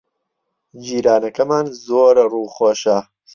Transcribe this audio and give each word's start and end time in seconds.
جیرانەکەمان 0.83 1.65
زۆر 1.85 2.15
ڕووخۆشە. 2.31 2.97